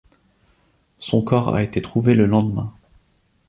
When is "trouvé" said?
1.79-2.15